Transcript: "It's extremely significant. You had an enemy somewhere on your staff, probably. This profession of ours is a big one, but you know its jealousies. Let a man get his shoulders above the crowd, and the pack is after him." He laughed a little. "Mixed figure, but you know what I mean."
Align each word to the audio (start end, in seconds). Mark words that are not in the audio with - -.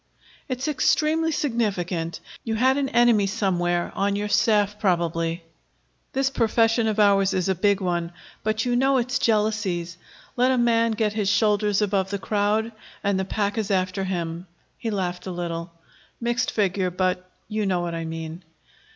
"It's 0.49 0.67
extremely 0.67 1.31
significant. 1.31 2.21
You 2.43 2.55
had 2.55 2.77
an 2.79 2.89
enemy 2.89 3.27
somewhere 3.27 3.91
on 3.95 4.15
your 4.15 4.29
staff, 4.29 4.79
probably. 4.79 5.43
This 6.13 6.31
profession 6.31 6.87
of 6.87 6.97
ours 6.99 7.35
is 7.35 7.47
a 7.47 7.53
big 7.53 7.81
one, 7.81 8.11
but 8.41 8.65
you 8.65 8.75
know 8.75 8.97
its 8.97 9.19
jealousies. 9.19 9.97
Let 10.35 10.49
a 10.51 10.57
man 10.57 10.93
get 10.93 11.13
his 11.13 11.29
shoulders 11.29 11.83
above 11.83 12.09
the 12.09 12.17
crowd, 12.17 12.71
and 13.03 13.19
the 13.19 13.25
pack 13.25 13.59
is 13.59 13.69
after 13.69 14.03
him." 14.05 14.47
He 14.75 14.89
laughed 14.89 15.27
a 15.27 15.31
little. 15.31 15.71
"Mixed 16.19 16.49
figure, 16.49 16.89
but 16.89 17.23
you 17.47 17.67
know 17.67 17.81
what 17.81 17.93
I 17.93 18.05
mean." 18.05 18.41